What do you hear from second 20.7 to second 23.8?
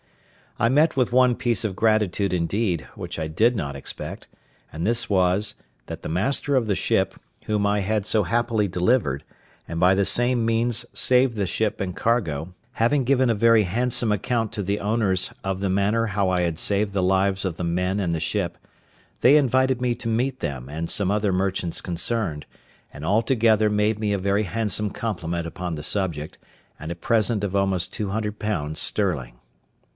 some other merchants concerned, and all together